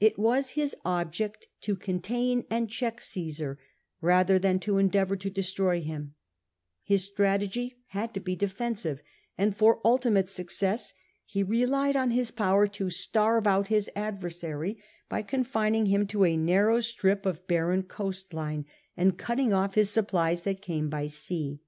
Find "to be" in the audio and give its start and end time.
8.14-8.34